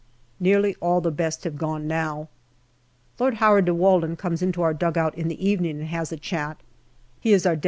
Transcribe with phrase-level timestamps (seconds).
[0.39, 2.27] Nearly all the best have gone now.
[3.19, 6.11] Lord Howard de Walden comes into our dugout in the evening OCTOBER 255 and has
[6.11, 6.17] a
[6.57, 6.61] chat;
[7.19, 7.59] he is our D.A.